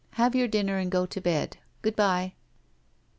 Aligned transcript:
Have 0.13 0.33
your 0.33 0.47
dinner 0.47 0.77
and 0.79 0.89
go 0.89 1.05
to 1.05 1.21
bed. 1.21 1.57
Good 1.83 1.95
bye. 1.95 2.33